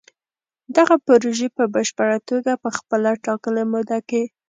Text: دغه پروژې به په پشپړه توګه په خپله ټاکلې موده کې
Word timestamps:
دغه 0.75 0.95
پروژې 1.07 1.47
به 1.49 1.53
په 1.57 1.65
پشپړه 1.73 2.17
توګه 2.29 2.53
په 2.63 2.69
خپله 2.77 3.11
ټاکلې 3.25 3.63
موده 3.71 3.99
کې 4.09 4.23